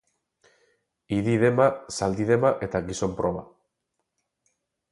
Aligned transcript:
Idi-dema, 1.17 1.67
zaldi-dema 1.97 2.53
eta 2.69 2.81
gizon-proba. 2.89 3.45